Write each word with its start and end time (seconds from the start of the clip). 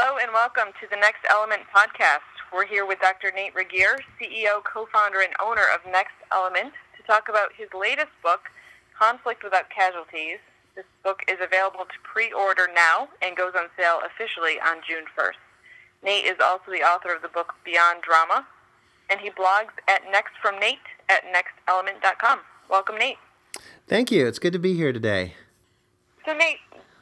Hello 0.00 0.16
and 0.16 0.32
welcome 0.32 0.72
to 0.80 0.88
the 0.88 0.96
Next 0.96 1.20
Element 1.28 1.60
podcast. 1.76 2.24
We're 2.54 2.64
here 2.64 2.86
with 2.86 3.00
Dr. 3.00 3.30
Nate 3.36 3.54
Regier, 3.54 4.00
CEO, 4.16 4.64
co-founder, 4.64 5.20
and 5.20 5.34
owner 5.44 5.68
of 5.74 5.84
Next 5.92 6.16
Element, 6.32 6.72
to 6.96 7.02
talk 7.02 7.28
about 7.28 7.52
his 7.54 7.68
latest 7.78 8.08
book, 8.22 8.48
Conflict 8.98 9.44
Without 9.44 9.68
Casualties. 9.68 10.38
This 10.74 10.86
book 11.04 11.20
is 11.28 11.36
available 11.44 11.84
to 11.84 11.98
pre-order 12.02 12.66
now 12.74 13.08
and 13.20 13.36
goes 13.36 13.52
on 13.54 13.68
sale 13.76 14.00
officially 14.00 14.56
on 14.64 14.80
June 14.88 15.04
1st. 15.12 15.36
Nate 16.02 16.24
is 16.24 16.40
also 16.42 16.72
the 16.72 16.80
author 16.80 17.14
of 17.14 17.20
the 17.20 17.28
book 17.28 17.52
Beyond 17.62 18.00
Drama, 18.00 18.46
and 19.10 19.20
he 19.20 19.28
blogs 19.28 19.76
at 19.86 20.00
nextfromnate 20.08 20.88
at 21.10 21.24
nextelement.com. 21.28 22.40
Welcome, 22.70 22.96
Nate. 22.96 23.18
Thank 23.86 24.10
you. 24.10 24.26
It's 24.26 24.38
good 24.38 24.54
to 24.54 24.58
be 24.58 24.72
here 24.72 24.94
today. 24.94 25.34
So, 26.24 26.32
Nate, 26.32 26.56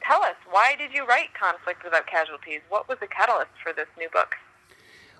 tell 0.08 0.22
us, 0.22 0.36
why 0.50 0.74
did 0.76 0.92
you 0.92 1.06
write 1.06 1.34
Conflict 1.38 1.84
Without 1.84 2.06
Casualties? 2.06 2.60
What 2.70 2.88
was 2.88 2.98
the 2.98 3.06
catalyst 3.06 3.50
for 3.62 3.74
this 3.74 3.88
new 3.98 4.08
book? 4.08 4.36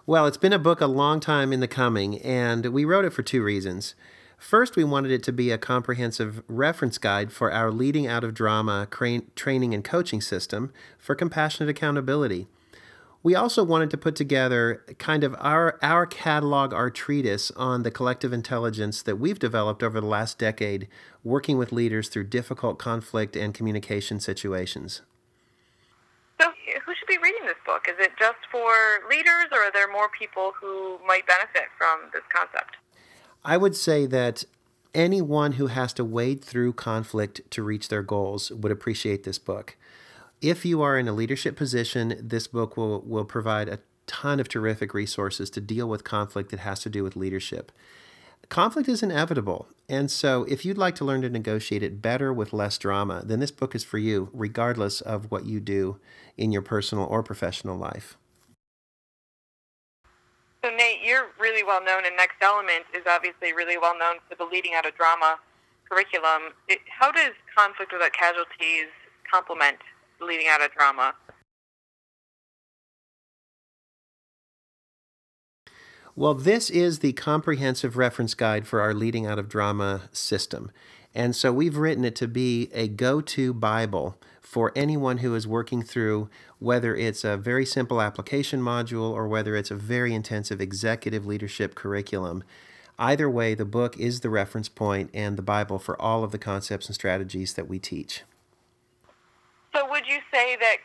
Well, 0.07 0.27
it's 0.27 0.39
been 0.39 0.55
a 0.55 0.59
book 0.59 0.81
a 0.81 0.87
long 0.87 1.21
time 1.21 1.53
in 1.53 1.61
the 1.61 1.69
coming, 1.69 2.19
and 2.23 2.65
we 2.67 2.87
wrote 2.87 3.05
it 3.05 3.13
for 3.13 3.23
two 3.23 3.43
reasons. 3.43 3.95
First, 4.39 4.77
we 4.77 4.85
wanted 4.85 5.11
it 5.11 5.23
to 5.25 5.33
be 5.33 5.51
a 5.51 5.59
comprehensive 5.59 6.43
reference 6.49 6.97
guide 6.97 7.33
for 7.33 7.53
our 7.53 7.71
leading 7.71 8.07
out 8.07 8.25
of 8.25 8.33
drama 8.33 8.89
training 8.91 9.75
and 9.75 9.85
coaching 9.85 10.23
system 10.23 10.73
for 10.97 11.15
compassionate 11.15 11.69
accountability. 11.69 12.47
We 13.23 13.35
also 13.35 13.65
wanted 13.65 13.91
to 13.91 13.97
put 13.97 14.15
together 14.15 14.85
kind 14.99 15.25
of 15.25 15.35
our, 15.41 15.79
our 15.83 16.07
catalog, 16.07 16.73
our 16.73 16.89
treatise 16.89 17.51
on 17.53 17.83
the 17.83 17.91
collective 17.91 18.33
intelligence 18.33 19.03
that 19.03 19.17
we've 19.17 19.39
developed 19.39 19.83
over 19.83 20.01
the 20.01 20.07
last 20.07 20.39
decade 20.39 20.89
working 21.25 21.59
with 21.59 21.73
leaders 21.73 22.09
through 22.09 22.25
difficult 22.25 22.79
conflict 22.79 23.37
and 23.37 23.55
communication 23.55 24.21
situations. 24.21 25.03
So, 26.41 26.49
who 26.87 26.95
should 26.95 27.09
be 27.09 27.19
reading 27.19 27.45
this 27.45 27.57
book? 27.67 27.87
Is 27.89 27.97
it 27.99 28.13
just 28.19 28.39
for 28.53 28.73
leaders, 29.11 29.47
or 29.51 29.63
are 29.63 29.73
there 29.73 29.91
more 29.91 30.09
people 30.17 30.53
who 30.61 30.99
might 31.05 31.27
benefit 31.27 31.65
from 31.77 32.11
this 32.13 32.23
concept? 32.33 32.77
I 33.45 33.57
would 33.57 33.75
say 33.75 34.07
that 34.07 34.45
anyone 34.95 35.53
who 35.53 35.67
has 35.67 35.93
to 35.95 36.05
wade 36.05 36.45
through 36.45 36.75
conflict 36.75 37.41
to 37.51 37.65
reach 37.65 37.89
their 37.89 38.03
goals 38.03 38.53
would 38.53 38.71
appreciate 38.71 39.25
this 39.25 39.39
book. 39.39 39.77
If 40.41 40.65
you 40.65 40.83
are 40.83 40.97
in 40.97 41.09
a 41.09 41.13
leadership 41.13 41.57
position, 41.57 42.15
this 42.23 42.47
book 42.47 42.77
will, 42.77 43.01
will 43.01 43.25
provide 43.25 43.69
a 43.69 43.81
ton 44.07 44.39
of 44.39 44.49
terrific 44.49 44.95
resources 44.95 45.51
to 45.51 45.61
deal 45.61 45.89
with 45.89 46.05
conflict 46.05 46.51
that 46.51 46.61
has 46.61 46.81
to 46.81 46.91
do 46.91 47.03
with 47.03 47.17
leadership. 47.17 47.73
Conflict 48.49 48.89
is 48.89 49.03
inevitable, 49.03 49.67
and 49.89 50.11
so 50.11 50.45
if 50.45 50.65
you'd 50.65 50.79
like 50.79 50.95
to 50.95 51.05
learn 51.05 51.23
to 51.23 51.29
negotiate 51.29 51.83
it 51.83 52.01
better 52.01 52.33
with 52.33 52.53
less 52.53 52.79
drama, 52.79 53.23
then 53.25 53.41
this 53.41 53.51
book 53.51 53.75
is 53.75 53.83
for 53.83 53.99
you, 53.99 54.31
regardless 54.33 55.01
of 55.01 55.31
what 55.31 55.45
you 55.45 55.59
do 55.59 55.99
in 56.37 56.53
your 56.53 56.63
personal 56.63 57.05
or 57.05 57.23
professional 57.23 57.77
life. 57.77 58.17
So, 60.65 60.71
Nate, 60.71 61.01
you're 61.05 61.27
really 61.39 61.65
well 61.65 61.85
known, 61.85 62.07
and 62.07 62.17
Next 62.17 62.37
Element 62.41 62.85
is 62.95 63.03
obviously 63.07 63.53
really 63.53 63.77
well 63.77 63.99
known 63.99 64.17
for 64.29 64.37
the 64.37 64.45
Leading 64.45 64.73
Out 64.75 64.87
of 64.87 64.95
Drama 64.95 65.39
curriculum. 65.91 66.55
It, 66.69 66.79
how 66.89 67.11
does 67.11 67.33
Conflict 67.55 67.93
Without 67.93 68.13
Casualties 68.13 68.87
complement 69.31 69.79
leading 70.21 70.47
out 70.49 70.63
of 70.65 70.73
drama. 70.73 71.15
Well, 76.17 76.35
this 76.35 76.69
is 76.69 76.99
the 76.99 77.13
comprehensive 77.13 77.97
reference 77.97 78.35
guide 78.35 78.67
for 78.67 78.81
our 78.81 78.93
leading 78.93 79.25
out 79.25 79.39
of 79.39 79.49
drama 79.49 80.09
system. 80.11 80.73
And 81.15 81.37
so 81.37 81.53
we've 81.53 81.77
written 81.77 82.05
it 82.05 82.17
to 82.17 82.27
be 82.27 82.71
a 82.75 82.89
go 82.89 83.21
to 83.21 83.55
Bible 83.55 84.19
for 84.41 84.73
anyone 84.75 85.19
who 85.19 85.35
is 85.35 85.47
working 85.47 85.83
through 85.83 86.29
whether 86.59 86.97
it's 86.97 87.23
a 87.23 87.37
very 87.37 87.65
simple 87.65 88.01
application 88.01 88.61
module 88.61 89.13
or 89.13 89.29
whether 89.29 89.55
it's 89.55 89.71
a 89.71 89.77
very 89.77 90.13
intensive 90.13 90.61
executive 90.61 91.25
leadership 91.25 91.75
curriculum. 91.75 92.43
Either 92.99 93.31
way, 93.31 93.55
the 93.55 93.65
book 93.65 93.97
is 93.97 94.21
the 94.21 94.31
reference 94.31 94.69
point 94.69 95.11
and 95.15 95.37
the 95.37 95.43
Bible 95.43 95.79
for 95.79 96.01
all 96.03 96.25
of 96.25 96.33
the 96.33 96.39
concepts 96.39 96.87
and 96.87 96.97
strategies 96.97 97.55
that 97.55 97.69
we 97.69 97.79
teach. 97.79 98.25
You 100.09 100.21
say 100.33 100.57
that 100.57 100.79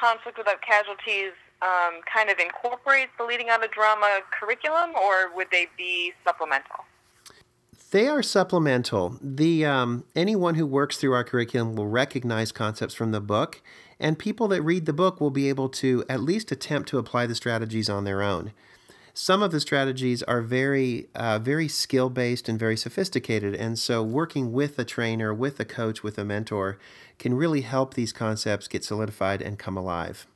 Conflict 0.00 0.38
Without 0.38 0.62
Casualties 0.62 1.32
um, 1.60 2.00
kind 2.12 2.30
of 2.30 2.38
incorporates 2.38 3.10
the 3.18 3.24
Leading 3.24 3.48
Out 3.48 3.64
of 3.64 3.72
Drama 3.72 4.20
curriculum, 4.30 4.90
or 4.94 5.34
would 5.34 5.48
they 5.50 5.66
be 5.76 6.12
supplemental? 6.24 6.84
They 7.90 8.06
are 8.06 8.22
supplemental. 8.22 9.18
The 9.20 9.64
um, 9.64 10.04
anyone 10.14 10.54
who 10.54 10.64
works 10.66 10.98
through 10.98 11.14
our 11.14 11.24
curriculum 11.24 11.74
will 11.74 11.88
recognize 11.88 12.52
concepts 12.52 12.94
from 12.94 13.10
the 13.10 13.20
book, 13.20 13.60
and 13.98 14.16
people 14.16 14.46
that 14.48 14.62
read 14.62 14.86
the 14.86 14.92
book 14.92 15.20
will 15.20 15.32
be 15.32 15.48
able 15.48 15.68
to 15.70 16.04
at 16.08 16.20
least 16.20 16.52
attempt 16.52 16.88
to 16.90 16.98
apply 16.98 17.26
the 17.26 17.34
strategies 17.34 17.88
on 17.88 18.04
their 18.04 18.22
own. 18.22 18.52
Some 19.12 19.42
of 19.42 19.50
the 19.50 19.60
strategies 19.60 20.22
are 20.22 20.40
very, 20.40 21.08
uh, 21.14 21.38
very 21.38 21.68
skill 21.68 22.10
based 22.10 22.48
and 22.48 22.58
very 22.58 22.76
sophisticated, 22.76 23.54
and 23.54 23.78
so 23.78 24.02
working 24.02 24.52
with 24.52 24.78
a 24.78 24.84
trainer, 24.84 25.34
with 25.34 25.58
a 25.58 25.64
coach, 25.64 26.02
with 26.02 26.18
a 26.18 26.24
mentor 26.24 26.78
can 27.18 27.34
really 27.34 27.62
help 27.62 27.94
these 27.94 28.12
concepts 28.12 28.68
get 28.68 28.84
solidified 28.84 29.42
and 29.42 29.58
come 29.58 29.76
alive. 29.76 30.26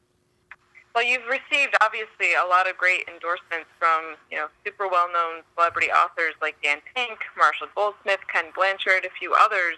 Well, 0.94 1.02
you've 1.02 1.26
received 1.26 1.74
obviously 1.82 2.34
a 2.34 2.46
lot 2.46 2.68
of 2.70 2.76
great 2.76 3.02
endorsements 3.08 3.66
from 3.78 4.14
you 4.30 4.38
know 4.38 4.46
super 4.64 4.86
well-known 4.86 5.42
celebrity 5.54 5.90
authors 5.90 6.34
like 6.42 6.54
Dan 6.62 6.78
Pink, 6.94 7.18
Marshall 7.36 7.68
Goldsmith, 7.74 8.20
Ken 8.32 8.46
Blanchard, 8.54 9.04
a 9.04 9.10
few 9.18 9.34
others. 9.34 9.76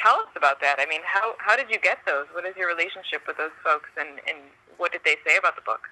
Tell 0.00 0.20
us 0.20 0.32
about 0.36 0.60
that. 0.60 0.76
I 0.78 0.86
mean, 0.86 1.00
how 1.04 1.34
how 1.38 1.56
did 1.56 1.68
you 1.68 1.78
get 1.78 1.98
those? 2.06 2.26
What 2.32 2.46
is 2.46 2.56
your 2.56 2.68
relationship 2.68 3.26
with 3.26 3.36
those 3.36 3.56
folks, 3.64 3.90
and 3.98 4.20
and 4.28 4.38
what 4.76 4.92
did 4.92 5.02
they 5.04 5.16
say 5.26 5.36
about 5.36 5.56
the 5.56 5.62
book? 5.62 5.88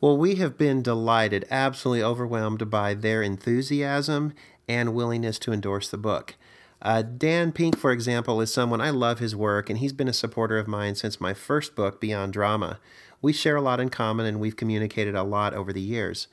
Well, 0.00 0.16
we 0.16 0.36
have 0.36 0.56
been 0.56 0.80
delighted, 0.80 1.44
absolutely 1.50 2.02
overwhelmed 2.02 2.70
by 2.70 2.94
their 2.94 3.22
enthusiasm 3.22 4.32
and 4.66 4.94
willingness 4.94 5.38
to 5.40 5.52
endorse 5.52 5.90
the 5.90 5.98
book. 5.98 6.36
Uh, 6.80 7.02
Dan 7.02 7.52
Pink, 7.52 7.76
for 7.76 7.92
example, 7.92 8.40
is 8.40 8.50
someone 8.50 8.80
I 8.80 8.88
love 8.88 9.18
his 9.18 9.36
work, 9.36 9.68
and 9.68 9.78
he's 9.78 9.92
been 9.92 10.08
a 10.08 10.14
supporter 10.14 10.56
of 10.56 10.66
mine 10.66 10.94
since 10.94 11.20
my 11.20 11.34
first 11.34 11.74
book, 11.74 12.00
Beyond 12.00 12.32
Drama. 12.32 12.80
We 13.20 13.34
share 13.34 13.56
a 13.56 13.60
lot 13.60 13.78
in 13.78 13.90
common, 13.90 14.24
and 14.24 14.40
we've 14.40 14.56
communicated 14.56 15.14
a 15.14 15.22
lot 15.22 15.52
over 15.52 15.70
the 15.70 15.82
years. 15.82 16.28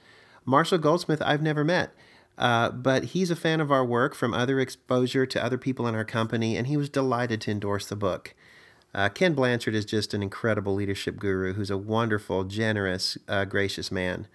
Marshall 0.46 0.78
Goldsmith, 0.78 1.22
I've 1.22 1.42
never 1.42 1.66
met, 1.66 1.92
uh, 2.38 2.70
but 2.70 3.04
he's 3.06 3.32
a 3.32 3.36
fan 3.36 3.60
of 3.60 3.70
our 3.70 3.84
work 3.84 4.16
from 4.16 4.34
other 4.34 4.62
exposure 4.62 5.26
to 5.26 5.44
other 5.44 5.58
people 5.58 5.88
in 5.88 5.96
our 5.96 6.06
company, 6.06 6.56
and 6.56 6.68
he 6.68 6.78
was 6.78 6.88
delighted 6.88 7.42
to 7.42 7.52
endorse 7.52 7.88
the 7.88 7.98
book. 7.98 8.34
Uh, 8.94 9.10
Ken 9.10 9.34
Blanchard 9.34 9.76
is 9.76 9.86
just 9.86 10.14
an 10.14 10.24
incredible 10.24 10.74
leadership 10.74 11.18
guru 11.18 11.54
who's 11.54 11.70
a 11.70 11.78
wonderful, 11.78 12.44
generous, 12.44 13.18
uh, 13.28 13.46
gracious 13.46 13.92
man. 13.92 14.28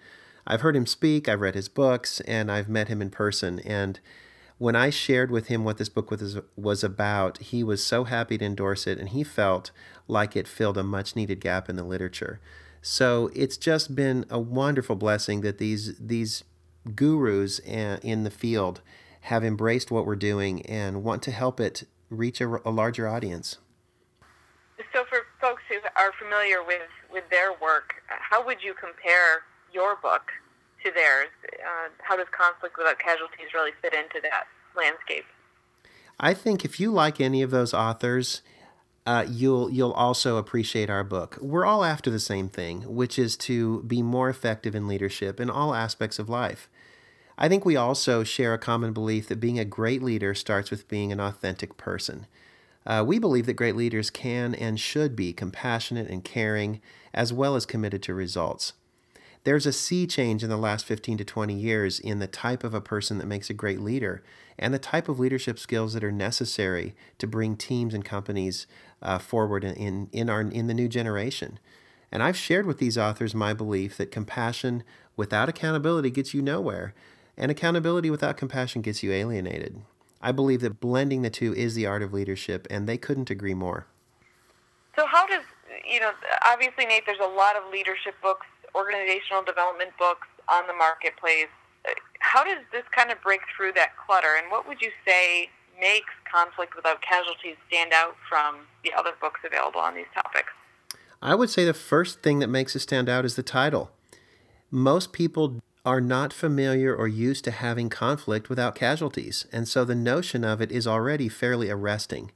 I've 0.45 0.61
heard 0.61 0.75
him 0.75 0.85
speak, 0.85 1.27
I've 1.27 1.41
read 1.41 1.55
his 1.55 1.69
books, 1.69 2.19
and 2.21 2.51
I've 2.51 2.69
met 2.69 2.87
him 2.87 3.01
in 3.01 3.09
person. 3.09 3.59
And 3.59 3.99
when 4.57 4.75
I 4.75 4.89
shared 4.89 5.31
with 5.31 5.47
him 5.47 5.63
what 5.63 5.77
this 5.77 5.89
book 5.89 6.11
was, 6.11 6.37
was 6.55 6.83
about, 6.83 7.37
he 7.39 7.63
was 7.63 7.83
so 7.83 8.03
happy 8.03 8.37
to 8.37 8.45
endorse 8.45 8.87
it, 8.87 8.99
and 8.99 9.09
he 9.09 9.23
felt 9.23 9.71
like 10.07 10.35
it 10.35 10.47
filled 10.47 10.77
a 10.77 10.83
much 10.83 11.15
needed 11.15 11.39
gap 11.39 11.69
in 11.69 11.75
the 11.75 11.83
literature. 11.83 12.39
So 12.81 13.31
it's 13.33 13.57
just 13.57 13.95
been 13.95 14.25
a 14.29 14.39
wonderful 14.39 14.97
blessing 14.97 15.41
that 15.41 15.57
these 15.57 15.97
these 15.97 16.43
gurus 16.95 17.61
uh, 17.61 17.97
in 18.03 18.25
the 18.25 18.29
field 18.29 18.81
have 19.21 19.43
embraced 19.45 19.89
what 19.89 20.05
we're 20.05 20.17
doing 20.17 20.61
and 20.65 21.01
want 21.01 21.23
to 21.23 21.31
help 21.31 21.61
it 21.61 21.85
reach 22.09 22.41
a, 22.41 22.59
a 22.67 22.71
larger 22.71 23.07
audience. 23.07 23.57
So, 24.91 25.05
for 25.05 25.19
folks 25.39 25.61
who 25.69 25.77
are 25.95 26.11
familiar 26.17 26.63
with, 26.63 26.89
with 27.11 27.23
their 27.29 27.51
work, 27.61 27.95
how 28.07 28.45
would 28.45 28.63
you 28.63 28.73
compare 28.73 29.43
your 29.71 29.95
book 29.97 30.31
to 30.83 30.91
theirs? 30.91 31.29
Uh, 31.45 31.89
how 31.99 32.15
does 32.15 32.27
Conflict 32.31 32.77
Without 32.77 32.99
Casualties 32.99 33.53
really 33.53 33.71
fit 33.81 33.93
into 33.93 34.19
that 34.21 34.45
landscape? 34.75 35.25
I 36.19 36.33
think 36.33 36.65
if 36.65 36.79
you 36.79 36.91
like 36.91 37.19
any 37.21 37.41
of 37.41 37.51
those 37.51 37.73
authors, 37.73 38.41
uh, 39.05 39.25
you'll 39.27 39.69
you'll 39.69 39.91
also 39.91 40.37
appreciate 40.37 40.89
our 40.89 41.03
book. 41.03 41.37
We're 41.41 41.65
all 41.65 41.83
after 41.83 42.09
the 42.09 42.19
same 42.19 42.49
thing, 42.49 42.81
which 42.83 43.19
is 43.19 43.35
to 43.37 43.83
be 43.83 44.01
more 44.01 44.29
effective 44.29 44.75
in 44.75 44.87
leadership 44.87 45.39
in 45.39 45.49
all 45.49 45.73
aspects 45.73 46.19
of 46.19 46.29
life. 46.29 46.69
I 47.37 47.49
think 47.49 47.65
we 47.65 47.75
also 47.75 48.23
share 48.23 48.53
a 48.53 48.59
common 48.59 48.93
belief 48.93 49.27
that 49.27 49.39
being 49.39 49.59
a 49.59 49.65
great 49.65 50.03
leader 50.03 50.33
starts 50.33 50.69
with 50.69 50.87
being 50.87 51.11
an 51.11 51.19
authentic 51.19 51.77
person. 51.77 52.27
Uh, 52.85 53.03
we 53.05 53.19
believe 53.19 53.45
that 53.45 53.53
great 53.53 53.75
leaders 53.75 54.09
can 54.09 54.53
and 54.55 54.79
should 54.79 55.15
be 55.15 55.33
compassionate 55.33 56.09
and 56.09 56.23
caring, 56.23 56.81
as 57.13 57.31
well 57.31 57.55
as 57.55 57.65
committed 57.65 58.03
to 58.03 58.13
results. 58.13 58.73
There's 59.43 59.65
a 59.65 59.73
sea 59.73 60.07
change 60.07 60.43
in 60.43 60.49
the 60.49 60.57
last 60.57 60.85
15 60.85 61.17
to 61.17 61.25
20 61.25 61.53
years 61.53 61.99
in 61.99 62.19
the 62.19 62.27
type 62.27 62.63
of 62.63 62.73
a 62.73 62.81
person 62.81 63.17
that 63.17 63.27
makes 63.27 63.49
a 63.49 63.53
great 63.53 63.81
leader 63.81 64.23
and 64.57 64.73
the 64.73 64.79
type 64.79 65.09
of 65.09 65.19
leadership 65.19 65.59
skills 65.59 65.93
that 65.93 66.03
are 66.03 66.11
necessary 66.11 66.95
to 67.17 67.27
bring 67.27 67.57
teams 67.57 67.93
and 67.93 68.05
companies 68.05 68.67
uh, 69.01 69.17
forward 69.17 69.63
in, 69.63 70.07
in, 70.11 70.29
our, 70.29 70.41
in 70.41 70.67
the 70.67 70.73
new 70.73 70.87
generation. 70.87 71.59
And 72.11 72.23
I've 72.23 72.37
shared 72.37 72.65
with 72.65 72.77
these 72.77 72.97
authors 72.97 73.35
my 73.35 73.53
belief 73.53 73.97
that 73.97 74.11
compassion 74.11 74.83
without 75.17 75.49
accountability 75.49 76.09
gets 76.09 76.33
you 76.33 76.41
nowhere, 76.41 76.93
and 77.35 77.49
accountability 77.51 78.09
without 78.09 78.37
compassion 78.37 78.81
gets 78.81 79.03
you 79.03 79.11
alienated. 79.11 79.81
I 80.23 80.31
believe 80.31 80.61
that 80.61 80.79
blending 80.79 81.21
the 81.21 81.29
two 81.29 81.53
is 81.53 81.75
the 81.75 81.85
art 81.85 82.01
of 82.01 82.13
leadership, 82.13 82.65
and 82.71 82.89
they 82.89 82.97
couldn't 82.97 83.29
agree 83.29 83.53
more. 83.53 83.85
So, 84.95 85.05
how 85.05 85.27
does 85.27 85.43
you 85.85 85.99
know, 85.99 86.11
obviously, 86.45 86.85
Nate, 86.85 87.03
there's 87.05 87.19
a 87.19 87.35
lot 87.35 87.55
of 87.55 87.71
leadership 87.71 88.15
books, 88.21 88.47
organizational 88.75 89.43
development 89.43 89.91
books 89.97 90.27
on 90.47 90.67
the 90.67 90.73
marketplace. 90.73 91.51
How 92.19 92.43
does 92.43 92.63
this 92.71 92.83
kind 92.95 93.11
of 93.11 93.21
break 93.21 93.41
through 93.55 93.73
that 93.73 93.91
clutter? 93.97 94.35
And 94.37 94.49
what 94.51 94.67
would 94.67 94.81
you 94.81 94.91
say 95.05 95.49
makes 95.79 96.13
Conflict 96.31 96.75
Without 96.75 97.01
Casualties 97.01 97.57
stand 97.67 97.91
out 97.93 98.15
from 98.29 98.67
the 98.83 98.93
other 98.93 99.11
books 99.19 99.41
available 99.45 99.81
on 99.81 99.95
these 99.95 100.09
topics? 100.13 100.49
I 101.21 101.35
would 101.35 101.49
say 101.49 101.65
the 101.65 101.73
first 101.73 102.21
thing 102.21 102.39
that 102.39 102.47
makes 102.47 102.75
it 102.75 102.79
stand 102.79 103.09
out 103.09 103.25
is 103.25 103.35
the 103.35 103.43
title. 103.43 103.91
Most 104.71 105.13
people 105.13 105.61
are 105.85 105.99
not 105.99 106.31
familiar 106.31 106.95
or 106.95 107.07
used 107.07 107.43
to 107.43 107.51
having 107.51 107.89
conflict 107.89 108.49
without 108.49 108.75
casualties, 108.75 109.45
and 109.51 109.67
so 109.67 109.83
the 109.83 109.95
notion 109.95 110.43
of 110.43 110.61
it 110.61 110.71
is 110.71 110.87
already 110.87 111.27
fairly 111.27 111.69
arresting. 111.69 112.31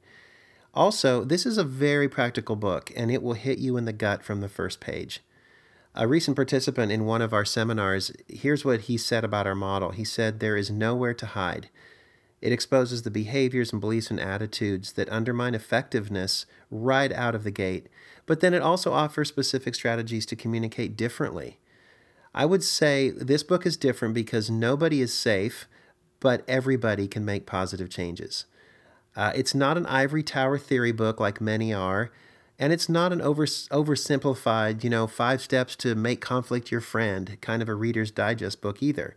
Also, 0.73 1.23
this 1.23 1.45
is 1.45 1.57
a 1.57 1.63
very 1.63 2.09
practical 2.09 2.55
book, 2.55 2.91
and 2.95 3.09
it 3.09 3.23
will 3.23 3.33
hit 3.33 3.57
you 3.57 3.77
in 3.77 3.85
the 3.85 3.93
gut 3.93 4.21
from 4.23 4.41
the 4.41 4.49
first 4.49 4.79
page. 4.79 5.21
A 5.95 6.07
recent 6.07 6.35
participant 6.35 6.91
in 6.91 7.05
one 7.05 7.21
of 7.21 7.33
our 7.33 7.45
seminars, 7.45 8.11
here's 8.27 8.63
what 8.63 8.81
he 8.81 8.97
said 8.97 9.23
about 9.23 9.47
our 9.47 9.55
model. 9.55 9.91
He 9.91 10.03
said, 10.03 10.39
There 10.39 10.57
is 10.57 10.69
nowhere 10.69 11.15
to 11.15 11.25
hide. 11.25 11.69
It 12.41 12.51
exposes 12.51 13.01
the 13.01 13.09
behaviors 13.09 13.71
and 13.71 13.81
beliefs 13.81 14.11
and 14.11 14.19
attitudes 14.19 14.93
that 14.93 15.09
undermine 15.09 15.55
effectiveness 15.55 16.45
right 16.69 17.11
out 17.11 17.33
of 17.33 17.43
the 17.43 17.49
gate, 17.49 17.87
but 18.27 18.41
then 18.41 18.53
it 18.53 18.61
also 18.61 18.93
offers 18.93 19.29
specific 19.29 19.73
strategies 19.73 20.25
to 20.27 20.35
communicate 20.35 20.95
differently. 20.95 21.57
I 22.37 22.45
would 22.45 22.63
say 22.63 23.09
this 23.09 23.41
book 23.41 23.65
is 23.65 23.77
different 23.77 24.13
because 24.13 24.47
nobody 24.47 25.01
is 25.01 25.11
safe, 25.11 25.67
but 26.19 26.43
everybody 26.47 27.07
can 27.07 27.25
make 27.25 27.47
positive 27.47 27.89
changes. 27.89 28.45
Uh, 29.15 29.31
it's 29.35 29.55
not 29.55 29.75
an 29.75 29.87
ivory 29.87 30.21
tower 30.21 30.59
theory 30.59 30.91
book 30.91 31.19
like 31.19 31.41
many 31.41 31.73
are, 31.73 32.11
and 32.59 32.71
it's 32.71 32.87
not 32.87 33.11
an 33.11 33.21
over, 33.23 33.47
oversimplified, 33.47 34.83
you 34.83 34.89
know, 34.91 35.07
five 35.07 35.41
steps 35.41 35.75
to 35.77 35.95
make 35.95 36.21
conflict 36.21 36.71
your 36.71 36.79
friend 36.79 37.39
kind 37.41 37.63
of 37.63 37.69
a 37.69 37.73
Reader's 37.73 38.11
Digest 38.11 38.61
book 38.61 38.83
either. 38.83 39.15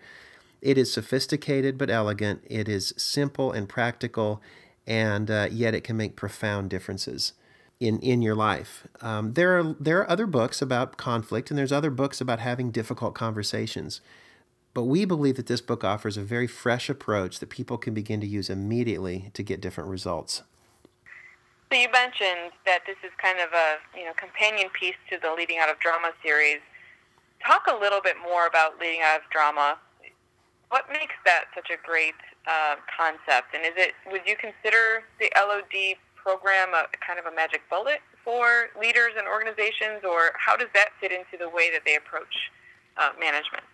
It 0.62 0.78
is 0.78 0.90
sophisticated 0.90 1.76
but 1.76 1.90
elegant. 1.90 2.42
It 2.46 2.70
is 2.70 2.94
simple 2.96 3.52
and 3.52 3.68
practical, 3.68 4.40
and 4.86 5.30
uh, 5.30 5.48
yet 5.50 5.74
it 5.74 5.84
can 5.84 5.98
make 5.98 6.16
profound 6.16 6.70
differences 6.70 7.34
in 7.80 7.98
in 8.00 8.20
your 8.22 8.34
life. 8.34 8.86
Um, 9.00 9.32
there 9.32 9.58
are 9.58 9.74
there 9.80 9.98
are 10.00 10.10
other 10.10 10.26
books 10.26 10.62
about 10.62 10.98
conflict, 10.98 11.50
and 11.50 11.58
there's 11.58 11.72
other 11.72 11.90
books 11.90 12.20
about 12.20 12.38
having 12.38 12.70
difficult 12.70 13.14
conversations. 13.14 14.00
But 14.72 14.84
we 14.84 15.04
believe 15.04 15.34
that 15.36 15.46
this 15.46 15.60
book 15.60 15.82
offers 15.82 16.16
a 16.16 16.22
very 16.22 16.46
fresh 16.46 16.88
approach 16.88 17.40
that 17.40 17.50
people 17.50 17.76
can 17.76 17.92
begin 17.92 18.20
to 18.20 18.26
use 18.26 18.48
immediately 18.48 19.30
to 19.34 19.42
get 19.42 19.60
different 19.60 19.90
results. 19.90 20.42
So 21.72 21.78
you 21.78 21.90
mentioned 21.90 22.52
that 22.66 22.80
this 22.86 22.96
is 23.02 23.10
kind 23.20 23.40
of 23.40 23.48
a 23.52 23.98
you 23.98 24.04
know 24.04 24.12
companion 24.12 24.68
piece 24.78 25.00
to 25.08 25.18
the 25.18 25.34
Leading 25.34 25.58
Out 25.58 25.70
of 25.70 25.80
Drama 25.80 26.12
series. 26.22 26.60
Talk 27.44 27.62
a 27.66 27.74
little 27.74 28.02
bit 28.02 28.16
more 28.22 28.46
about 28.46 28.78
Leading 28.78 29.00
Out 29.02 29.20
of 29.20 29.30
Drama. 29.32 29.78
What 30.68 30.84
makes 30.92 31.14
that 31.24 31.46
such 31.54 31.70
a 31.70 31.78
great 31.84 32.14
uh, 32.46 32.76
concept? 32.94 33.54
And 33.54 33.64
is 33.64 33.72
it 33.74 33.94
would 34.12 34.22
you 34.26 34.36
consider 34.36 35.04
the 35.18 35.32
LOD 35.34 35.96
program 36.22 36.68
a 36.74 36.84
kind 37.04 37.18
of 37.18 37.26
a 37.30 37.34
magic 37.34 37.62
bullet 37.70 38.00
for 38.24 38.68
leaders 38.80 39.12
and 39.18 39.26
organizations, 39.26 40.02
or 40.04 40.32
how 40.38 40.56
does 40.56 40.68
that 40.74 40.90
fit 41.00 41.12
into 41.12 41.36
the 41.38 41.48
way 41.48 41.70
that 41.70 41.82
they 41.84 41.96
approach 41.96 42.34
uh, 42.96 43.10
management? 43.18 43.64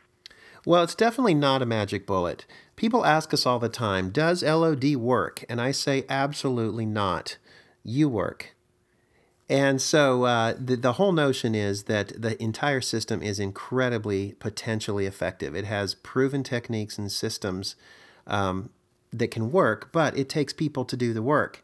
Well, 0.64 0.82
it's 0.82 0.94
definitely 0.94 1.34
not 1.34 1.62
a 1.62 1.66
magic 1.66 2.06
bullet. 2.06 2.44
People 2.74 3.04
ask 3.04 3.32
us 3.32 3.46
all 3.46 3.58
the 3.58 3.68
time, 3.68 4.10
does 4.10 4.42
LOD 4.42 4.96
work? 4.96 5.44
And 5.48 5.60
I 5.60 5.70
say, 5.70 6.04
absolutely 6.08 6.86
not. 6.86 7.38
You 7.84 8.08
work. 8.08 8.56
And 9.48 9.80
so 9.80 10.24
uh, 10.24 10.54
the, 10.58 10.76
the 10.76 10.94
whole 10.94 11.12
notion 11.12 11.54
is 11.54 11.84
that 11.84 12.20
the 12.20 12.40
entire 12.42 12.80
system 12.80 13.22
is 13.22 13.38
incredibly 13.38 14.32
potentially 14.40 15.06
effective. 15.06 15.54
It 15.54 15.66
has 15.66 15.94
proven 15.94 16.42
techniques 16.42 16.98
and 16.98 17.12
systems 17.12 17.76
um, 18.26 18.70
that 19.12 19.30
can 19.30 19.52
work, 19.52 19.90
but 19.92 20.18
it 20.18 20.28
takes 20.28 20.52
people 20.52 20.84
to 20.84 20.96
do 20.96 21.12
the 21.12 21.22
work. 21.22 21.62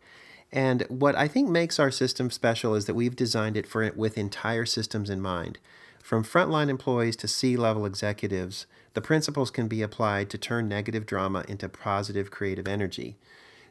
And 0.52 0.82
what 0.88 1.16
I 1.16 1.28
think 1.28 1.48
makes 1.48 1.78
our 1.78 1.90
system 1.90 2.30
special 2.30 2.74
is 2.74 2.84
that 2.84 2.94
we've 2.94 3.16
designed 3.16 3.56
it 3.56 3.66
for 3.66 3.90
with 3.96 4.18
entire 4.18 4.66
systems 4.66 5.08
in 5.08 5.20
mind. 5.20 5.58
From 6.02 6.24
frontline 6.24 6.68
employees 6.68 7.16
to 7.16 7.28
C-level 7.28 7.86
executives, 7.86 8.66
the 8.92 9.00
principles 9.00 9.50
can 9.50 9.66
be 9.68 9.80
applied 9.80 10.28
to 10.30 10.38
turn 10.38 10.68
negative 10.68 11.06
drama 11.06 11.44
into 11.48 11.68
positive 11.68 12.30
creative 12.30 12.68
energy. 12.68 13.16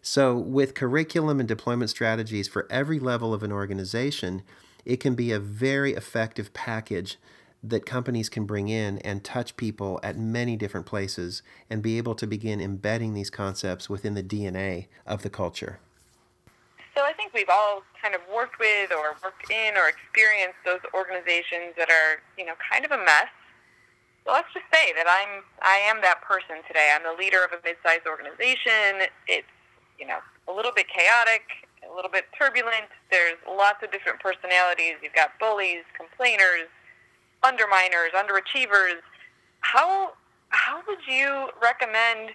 So, 0.01 0.35
with 0.35 0.73
curriculum 0.73 1.39
and 1.39 1.47
deployment 1.47 1.91
strategies 1.91 2.47
for 2.47 2.65
every 2.71 2.97
level 2.97 3.33
of 3.33 3.43
an 3.43 3.51
organization, 3.51 4.41
it 4.83 4.97
can 4.97 5.13
be 5.13 5.31
a 5.31 5.39
very 5.39 5.93
effective 5.93 6.53
package 6.53 7.19
that 7.63 7.85
companies 7.85 8.27
can 8.27 8.45
bring 8.45 8.69
in 8.69 8.97
and 8.99 9.23
touch 9.23 9.55
people 9.55 9.99
at 10.01 10.17
many 10.17 10.55
different 10.55 10.87
places 10.87 11.43
and 11.69 11.83
be 11.83 11.99
able 11.99 12.15
to 12.15 12.25
begin 12.25 12.59
embedding 12.59 13.13
these 13.13 13.29
concepts 13.29 13.87
within 13.87 14.15
the 14.15 14.23
DNA 14.23 14.87
of 15.05 15.21
the 15.21 15.29
culture. 15.29 15.79
Think 17.21 17.37
we've 17.37 17.53
all 17.53 17.85
kind 18.01 18.17
of 18.17 18.21
worked 18.33 18.57
with 18.57 18.89
or 18.89 19.13
worked 19.21 19.45
in 19.53 19.77
or 19.77 19.85
experienced 19.93 20.57
those 20.65 20.81
organizations 20.89 21.77
that 21.77 21.93
are, 21.93 22.17
you 22.33 22.49
know, 22.49 22.57
kind 22.57 22.81
of 22.81 22.89
a 22.89 22.97
mess. 22.97 23.29
So 24.25 24.33
let's 24.33 24.49
just 24.57 24.65
say 24.73 24.89
that 24.97 25.05
I'm 25.05 25.45
I 25.61 25.77
am 25.85 26.01
that 26.01 26.25
person 26.25 26.65
today. 26.65 26.89
I'm 26.89 27.05
the 27.05 27.13
leader 27.13 27.45
of 27.45 27.53
a 27.53 27.61
mid-sized 27.61 28.09
organization. 28.09 29.05
It's, 29.29 29.45
you 30.01 30.09
know, 30.09 30.17
a 30.49 30.53
little 30.53 30.73
bit 30.73 30.89
chaotic, 30.89 31.45
a 31.85 31.93
little 31.93 32.09
bit 32.09 32.25
turbulent. 32.33 32.89
There's 33.13 33.37
lots 33.45 33.85
of 33.85 33.93
different 33.93 34.17
personalities. 34.17 34.97
You've 35.05 35.13
got 35.13 35.37
bullies, 35.37 35.85
complainers, 35.93 36.73
underminers, 37.45 38.17
underachievers. 38.17 39.05
How 39.61 40.17
how 40.49 40.81
would 40.89 41.05
you 41.05 41.53
recommend 41.61 42.33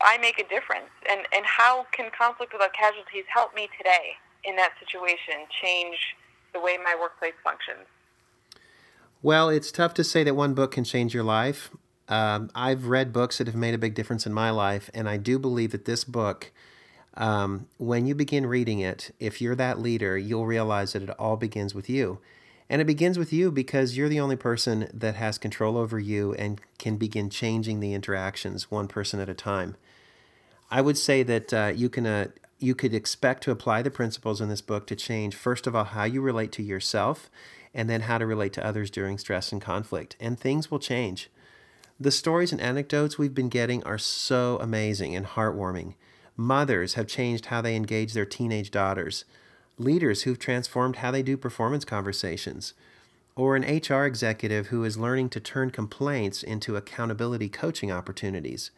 I 0.00 0.18
make 0.18 0.38
a 0.38 0.48
difference? 0.48 0.90
And, 1.10 1.20
and 1.34 1.44
how 1.46 1.86
can 1.92 2.10
conflict 2.16 2.52
without 2.52 2.72
casualties 2.72 3.24
help 3.32 3.54
me 3.54 3.68
today 3.78 4.14
in 4.44 4.56
that 4.56 4.72
situation 4.78 5.46
change 5.62 5.96
the 6.52 6.60
way 6.60 6.76
my 6.82 6.96
workplace 6.98 7.34
functions? 7.42 7.86
Well, 9.22 9.48
it's 9.48 9.72
tough 9.72 9.94
to 9.94 10.04
say 10.04 10.22
that 10.24 10.34
one 10.34 10.54
book 10.54 10.72
can 10.72 10.84
change 10.84 11.14
your 11.14 11.24
life. 11.24 11.70
Um, 12.08 12.50
I've 12.54 12.86
read 12.86 13.12
books 13.12 13.38
that 13.38 13.46
have 13.46 13.56
made 13.56 13.74
a 13.74 13.78
big 13.78 13.94
difference 13.94 14.26
in 14.26 14.34
my 14.34 14.50
life, 14.50 14.90
and 14.92 15.08
I 15.08 15.16
do 15.16 15.38
believe 15.38 15.72
that 15.72 15.86
this 15.86 16.04
book, 16.04 16.52
um, 17.14 17.66
when 17.78 18.04
you 18.04 18.14
begin 18.14 18.44
reading 18.46 18.80
it, 18.80 19.14
if 19.18 19.40
you're 19.40 19.54
that 19.54 19.80
leader, 19.80 20.18
you'll 20.18 20.46
realize 20.46 20.92
that 20.92 21.02
it 21.02 21.10
all 21.10 21.36
begins 21.36 21.74
with 21.74 21.88
you. 21.88 22.18
And 22.68 22.80
it 22.80 22.86
begins 22.86 23.18
with 23.18 23.32
you 23.32 23.50
because 23.50 23.96
you're 23.96 24.08
the 24.08 24.20
only 24.20 24.36
person 24.36 24.88
that 24.92 25.16
has 25.16 25.36
control 25.38 25.76
over 25.76 25.98
you 25.98 26.32
and 26.34 26.60
can 26.78 26.96
begin 26.96 27.28
changing 27.28 27.80
the 27.80 27.92
interactions 27.92 28.70
one 28.70 28.88
person 28.88 29.20
at 29.20 29.28
a 29.28 29.34
time. 29.34 29.76
I 30.70 30.80
would 30.80 30.96
say 30.96 31.22
that 31.22 31.52
uh, 31.52 31.72
you 31.74 31.88
can 31.88 32.06
uh, 32.06 32.28
you 32.58 32.74
could 32.74 32.94
expect 32.94 33.42
to 33.44 33.50
apply 33.50 33.82
the 33.82 33.90
principles 33.90 34.40
in 34.40 34.48
this 34.48 34.62
book 34.62 34.86
to 34.86 34.96
change 34.96 35.34
first 35.34 35.66
of 35.66 35.76
all 35.76 35.84
how 35.84 36.04
you 36.04 36.22
relate 36.22 36.52
to 36.52 36.62
yourself 36.62 37.30
and 37.74 37.90
then 37.90 38.02
how 38.02 38.16
to 38.16 38.24
relate 38.24 38.52
to 38.54 38.64
others 38.64 38.90
during 38.90 39.18
stress 39.18 39.52
and 39.52 39.60
conflict 39.60 40.16
and 40.18 40.38
things 40.38 40.70
will 40.70 40.78
change. 40.78 41.28
The 42.00 42.10
stories 42.10 42.50
and 42.50 42.60
anecdotes 42.60 43.18
we've 43.18 43.34
been 43.34 43.48
getting 43.48 43.84
are 43.84 43.98
so 43.98 44.58
amazing 44.60 45.14
and 45.14 45.26
heartwarming. 45.26 45.94
Mothers 46.36 46.94
have 46.94 47.06
changed 47.06 47.46
how 47.46 47.60
they 47.60 47.76
engage 47.76 48.12
their 48.14 48.24
teenage 48.24 48.70
daughters. 48.70 49.24
Leaders 49.78 50.22
who've 50.22 50.38
transformed 50.38 50.96
how 50.96 51.10
they 51.10 51.22
do 51.22 51.36
performance 51.36 51.84
conversations. 51.84 52.74
Or 53.34 53.56
an 53.56 53.62
HR 53.64 54.04
executive 54.04 54.68
who 54.68 54.84
is 54.84 54.96
learning 54.96 55.30
to 55.30 55.40
turn 55.40 55.70
complaints 55.70 56.44
into 56.44 56.76
accountability 56.76 57.48
coaching 57.48 57.90
opportunities. 57.90 58.70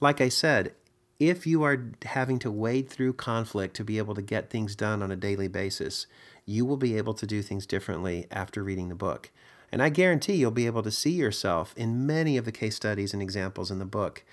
Like 0.00 0.20
I 0.22 0.30
said, 0.30 0.72
if 1.18 1.46
you 1.46 1.62
are 1.62 1.90
having 2.06 2.38
to 2.38 2.50
wade 2.50 2.88
through 2.88 3.12
conflict 3.12 3.76
to 3.76 3.84
be 3.84 3.98
able 3.98 4.14
to 4.14 4.22
get 4.22 4.48
things 4.48 4.74
done 4.74 5.02
on 5.02 5.12
a 5.12 5.16
daily 5.16 5.48
basis, 5.48 6.06
you 6.46 6.64
will 6.64 6.78
be 6.78 6.96
able 6.96 7.12
to 7.12 7.26
do 7.26 7.42
things 7.42 7.66
differently 7.66 8.26
after 8.30 8.62
reading 8.64 8.88
the 8.88 8.94
book. 8.94 9.30
And 9.70 9.82
I 9.82 9.90
guarantee 9.90 10.34
you'll 10.34 10.50
be 10.50 10.64
able 10.64 10.82
to 10.82 10.90
see 10.90 11.10
yourself 11.10 11.74
in 11.76 12.06
many 12.06 12.38
of 12.38 12.46
the 12.46 12.52
case 12.52 12.74
studies 12.74 13.12
and 13.12 13.20
examples 13.20 13.70
in 13.70 13.78
the 13.78 13.84
book. 13.84 14.24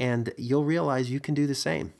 And 0.00 0.32
you'll 0.38 0.64
realize 0.64 1.10
you 1.10 1.18
can 1.18 1.34
do 1.34 1.48
the 1.48 1.54
same. 1.56 1.92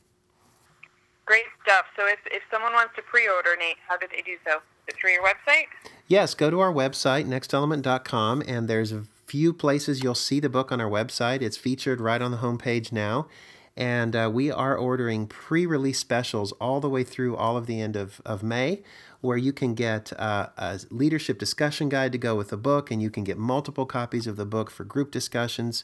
Stuff. 1.77 1.85
So 1.95 2.07
if, 2.07 2.19
if 2.25 2.41
someone 2.49 2.73
wants 2.73 2.95
to 2.95 3.03
pre 3.03 3.27
order, 3.27 3.55
Nate, 3.59 3.75
how 3.87 3.97
do 3.97 4.07
they 4.09 4.23
do 4.23 4.35
so? 4.43 4.57
Is 4.57 4.61
it 4.87 4.95
through 4.95 5.11
your 5.11 5.23
website? 5.23 5.65
Yes, 6.07 6.33
go 6.33 6.49
to 6.49 6.59
our 6.59 6.73
website, 6.73 7.25
nextelement.com, 7.25 8.43
and 8.47 8.67
there's 8.67 8.91
a 8.91 9.03
few 9.27 9.53
places 9.53 10.01
you'll 10.01 10.15
see 10.15 10.39
the 10.39 10.49
book 10.49 10.71
on 10.71 10.81
our 10.81 10.89
website. 10.89 11.43
It's 11.43 11.57
featured 11.57 12.01
right 12.01 12.19
on 12.19 12.31
the 12.31 12.37
homepage 12.37 12.91
now. 12.91 13.27
And 13.75 14.15
uh, 14.15 14.31
we 14.33 14.49
are 14.49 14.75
ordering 14.75 15.27
pre 15.27 15.67
release 15.67 15.99
specials 15.99 16.51
all 16.53 16.79
the 16.79 16.89
way 16.89 17.03
through 17.03 17.35
all 17.35 17.57
of 17.57 17.67
the 17.67 17.79
end 17.79 17.95
of, 17.95 18.21
of 18.25 18.41
May, 18.41 18.81
where 19.21 19.37
you 19.37 19.53
can 19.53 19.75
get 19.75 20.11
uh, 20.19 20.47
a 20.57 20.79
leadership 20.89 21.37
discussion 21.37 21.89
guide 21.89 22.11
to 22.11 22.17
go 22.17 22.33
with 22.33 22.49
the 22.49 22.57
book, 22.57 22.89
and 22.89 23.03
you 23.03 23.11
can 23.11 23.23
get 23.23 23.37
multiple 23.37 23.85
copies 23.85 24.25
of 24.25 24.35
the 24.35 24.47
book 24.47 24.71
for 24.71 24.83
group 24.83 25.11
discussions 25.11 25.83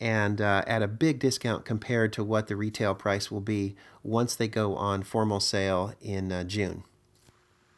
and 0.00 0.40
uh, 0.40 0.64
at 0.66 0.82
a 0.82 0.88
big 0.88 1.18
discount 1.18 1.64
compared 1.64 2.12
to 2.14 2.24
what 2.24 2.48
the 2.48 2.56
retail 2.56 2.94
price 2.94 3.30
will 3.30 3.40
be 3.40 3.76
once 4.02 4.34
they 4.34 4.48
go 4.48 4.74
on 4.74 5.02
formal 5.02 5.40
sale 5.40 5.94
in 6.00 6.32
uh, 6.32 6.42
June. 6.44 6.84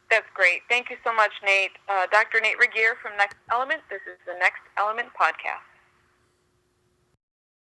That's 0.09 0.29
great. 0.33 0.61
Thank 0.69 0.89
you 0.89 0.97
so 1.03 1.13
much, 1.13 1.31
Nate. 1.43 1.71
Uh, 1.89 2.05
Dr. 2.11 2.39
Nate 2.39 2.57
Regier 2.59 2.95
from 3.01 3.17
Next 3.17 3.35
Element. 3.51 3.81
This 3.89 4.01
is 4.05 4.17
the 4.25 4.37
Next 4.39 4.61
Element 4.77 5.09
podcast. 5.19 5.72